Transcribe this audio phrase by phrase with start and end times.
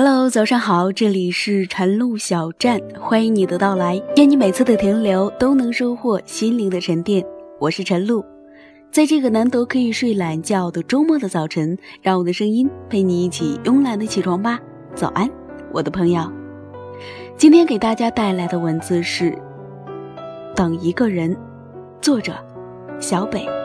[0.00, 7.26] Hello，早上好，这里是晨露小站，欢迎你的到来，愿你每次的停留都能收获心灵的沉淀。
[7.58, 8.24] 我是晨露，
[8.92, 14.60] 在这个难得可以睡懒觉的周末的早晨，让我的声音陪你一起慵懒的起床吧。
[14.94, 15.28] 早安，
[15.72, 16.32] 我的朋友。
[17.36, 19.32] 今天给大家带来的文字是
[20.54, 21.34] 《等一个人》，
[22.00, 22.32] 作者
[23.00, 23.57] 小北。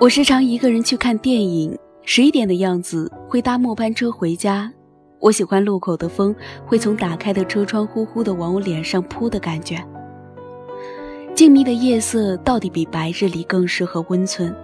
[0.00, 4.72] 我时常一个人去看电影，十一点的样子会搭末班车回家。
[5.18, 9.76] 我喜欢路口的风会从打开的车窗呼呼的往我脸上扑的感觉。
[11.34, 14.56] 静谧的夜色到底比白日里更适合温存，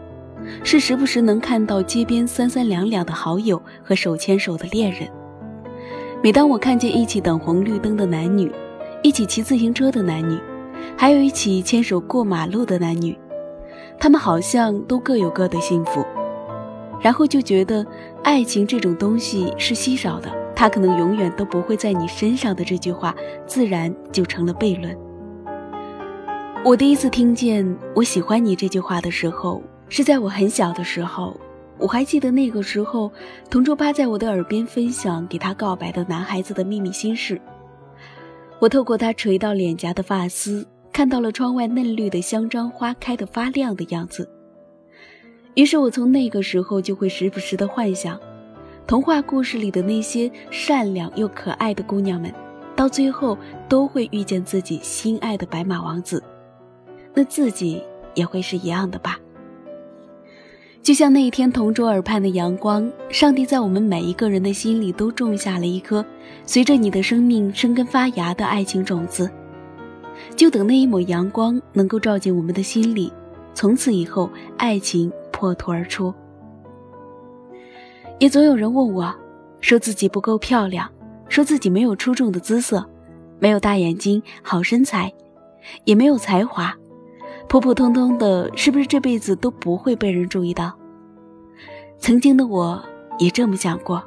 [0.64, 5.06] 是时不时能看到街边三三两两的好友和手牵手的恋人。
[6.22, 8.50] 每当我看见一起等红绿灯的男女，
[9.02, 10.38] 一起骑自行车的男女，
[10.96, 13.14] 还有一起牵手过马路的男女。
[13.98, 16.04] 他们好像都各有各的幸福，
[17.00, 17.84] 然后就觉得
[18.22, 23.14] 爱情这种东西是稀少的，它可能永远都不会在你身上的这句话，
[23.46, 24.96] 自然就成了悖论。
[26.64, 31.36] 我第一次听见“我喜欢你”这句话的时候，是在我很小的时候。
[31.78, 33.12] 我还记得那个时候，
[33.50, 37.40] 同桌趴在我的耳边分享给他告白的男孩子的秘密心事。
[38.58, 40.66] 我透过他垂到脸颊的发丝。
[40.96, 44.26] 看到了窗外嫩绿的香樟花开得发亮的样子，
[45.52, 48.18] 于是我从那个时候就会时不时的幻想，
[48.86, 52.32] 童话故事里的那些善良又可爱的姑娘们，
[52.74, 53.36] 到最后
[53.68, 56.24] 都会遇见自己心爱的白马王子，
[57.12, 57.82] 那自己
[58.14, 59.20] 也会是一样的吧？
[60.82, 66.02] 就像那一天同桌耳畔的阳光，上帝在我们每一个人的心里都种下了一颗
[66.46, 69.30] 随着你的生命生根发芽的爱情种子。
[70.36, 73.12] 就等那一抹阳光能够照进我们的心里，
[73.54, 76.12] 从此以后，爱情破土而出。
[78.18, 79.14] 也总有人问我，
[79.60, 80.90] 说自己不够漂亮，
[81.28, 82.84] 说自己没有出众的姿色，
[83.38, 85.12] 没有大眼睛、好身材，
[85.84, 86.74] 也没有才华，
[87.48, 90.72] 普普通通的，是不是这辈子都不会被人注意到？
[91.98, 92.82] 曾经的我
[93.18, 94.02] 也这么想过，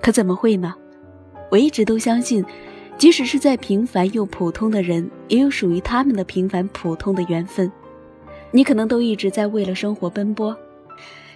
[0.00, 0.74] 可怎么会呢？
[1.50, 2.44] 我一直都相信。
[2.96, 7.70] 即使是再平凡又普通的人，也有属于他们的平凡普通的缘分。
[8.50, 10.56] 你可能都一直在为了生活奔波，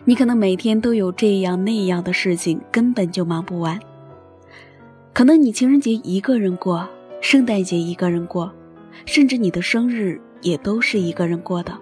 [0.04, 3.78] 你可能每天都有这样那样的事情，根本就忙不完。
[5.12, 6.88] 可能你情人节一个人过，
[7.20, 8.52] 圣诞节一个人过，
[9.04, 11.76] 甚至你的生日也都是一个人过的。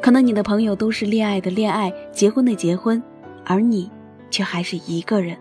[0.00, 3.02] 可能你的朋友都是恋爱的恋爱，结婚的结婚，
[3.44, 3.90] 而你
[4.30, 5.36] 却还是一个人。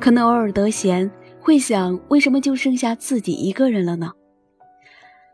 [0.00, 1.08] 可能偶尔得闲。
[1.48, 4.12] 会想，为什么就剩下自己一个人了呢？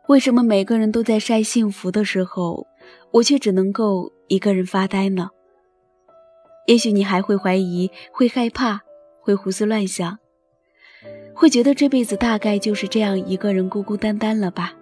[0.06, 2.69] 为什么每个人都在晒幸福的时候，
[3.10, 5.28] 我却只能够一个人发呆呢？
[6.69, 8.80] 也许你还会怀疑，会害怕，
[9.20, 10.16] 会胡思乱想，
[11.34, 14.72] 会觉得这辈子大概就是这样一个人孤孤单单了吧？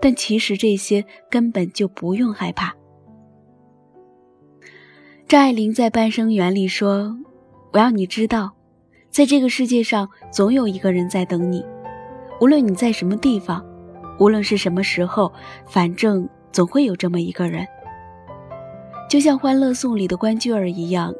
[0.00, 2.74] 但其实这些根本就不用害怕。
[5.28, 7.18] 张爱玲在《半生缘》里说
[7.74, 8.56] ：“我要你知道。”
[9.14, 11.64] 在这个世界上，总有一个人在等你，
[12.40, 13.64] 无论你在什么地方，
[14.18, 15.32] 无论是什么时候，
[15.68, 17.64] 反正总会有这么一个人。
[19.08, 21.14] 就像《欢乐颂》里的关雎尔一样，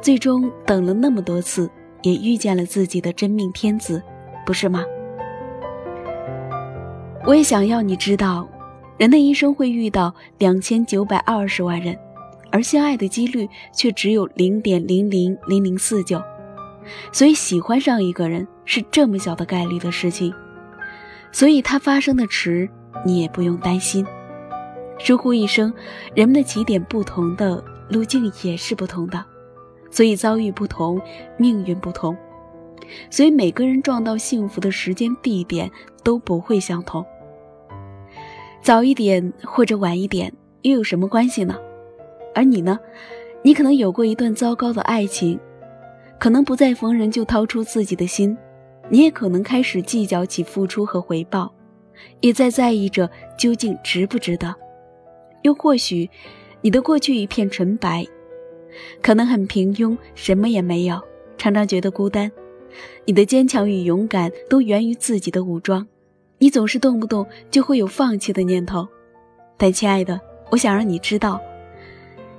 [0.00, 1.68] 最终等了那么多次，
[2.02, 4.00] 也遇见了自己的真命天子，
[4.46, 4.84] 不是吗？
[7.26, 8.48] 我也想要你知道，
[8.96, 11.98] 人的一生会遇到两千九百二十万人，
[12.52, 16.22] 而相爱的几率却只有零点零零零零四九。
[17.12, 20.34] 所以喜欢上一个人是这么小的概率的事情，
[21.32, 22.68] 所以它发生的迟，
[23.04, 24.06] 你也不用担心。
[24.98, 25.72] 疏忽一生，
[26.14, 29.24] 人们的起点不同的路径也是不同的，
[29.90, 31.00] 所以遭遇不同，
[31.38, 32.16] 命运不同，
[33.10, 35.70] 所以每个人撞到幸福的时间地点
[36.04, 37.04] 都不会相同。
[38.62, 40.30] 早一点或者晚一点
[40.62, 41.56] 又有什么关系呢？
[42.34, 42.78] 而你呢？
[43.42, 45.40] 你可能有过一段糟糕的爱情。
[46.20, 48.36] 可能不再逢人就掏出自己的心，
[48.90, 51.50] 你也可能开始计较起付出和回报，
[52.20, 54.54] 也在在意着究竟值不值得。
[55.42, 56.10] 又或许，
[56.60, 58.06] 你的过去一片纯白，
[59.00, 61.00] 可能很平庸，什么也没有，
[61.38, 62.30] 常常觉得孤单。
[63.06, 65.88] 你的坚强与勇敢都源于自己的武装，
[66.36, 68.86] 你总是动不动就会有放弃的念头。
[69.56, 70.20] 但亲爱的，
[70.50, 71.40] 我想让你知道，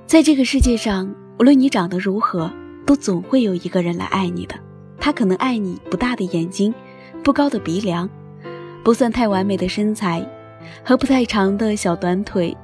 [0.06, 2.48] 在这个世界上，无论你长得如何。
[2.84, 4.54] 都总会有一个人来爱你的，
[4.98, 6.74] 他可能爱你不大的眼睛，
[7.22, 8.08] 不高的鼻梁，
[8.82, 10.26] 不算太完美的身材，
[10.84, 12.56] 和不太长的小短腿，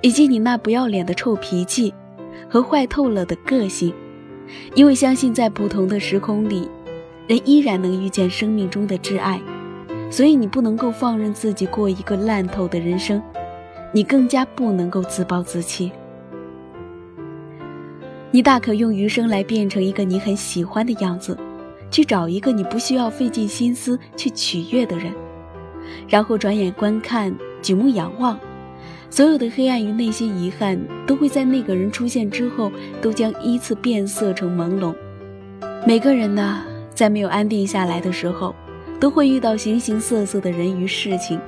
[0.00, 1.92] 以及你那不要脸的臭脾气
[2.48, 3.92] 和坏透了的个性，
[4.74, 6.68] 因为相信在不同的时空里，
[7.26, 9.40] 人依然能遇见生命中的挚爱，
[10.10, 13.22] 所以你不能够放任自己过一个烂透的人生，
[13.92, 15.92] 你更加不能够自暴自弃。
[18.36, 21.34] 你大可用余生来变成一个你很喜欢的样子，
[21.90, 25.10] 去找一个你不需要费尽心思去取悦的人，
[26.06, 28.38] 然后转眼观看，举目仰望。
[29.08, 34.94] 所有的黑暗与那些遗憾，都会在那个人出现之后，都将依次变色成朦胧。
[35.86, 36.62] 每个人呢，
[36.94, 38.54] 在没有安定下来的时候，
[39.00, 41.40] 都会遇到形形色色的人与事情。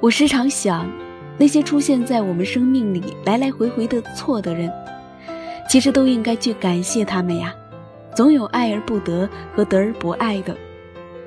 [0.00, 0.90] 我时常想，
[1.36, 4.72] 那些出现在我们生命里来来回回的错的人，
[5.70, 7.54] 其实都应该去感谢他们呀。
[8.12, 10.56] 总有爱而不得和得而不爱的，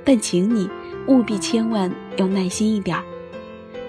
[0.03, 0.69] 但请你
[1.07, 3.03] 务必千万要耐心一点儿。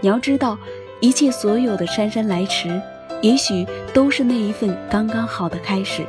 [0.00, 0.56] 你要知道。
[1.00, 2.80] 一切所有的姗姗来迟，
[3.20, 6.02] 也许都是那一份刚刚好的开始，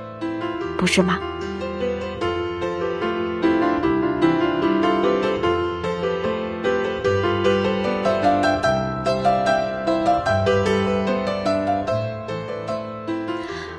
[0.77, 1.19] 不是吗？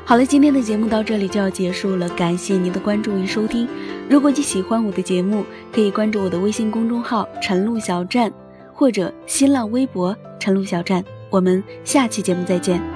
[0.08, 3.66] 好了，今天的节目到这里就要结束了，感谢您的关注与收听。
[4.08, 8.32] 如果你喜欢我的节目，可以关注我的微信公众号“陈露小站”
[8.72, 10.16] 或者新浪微博。
[10.38, 12.95] 陈露小站，我们下期节目再见。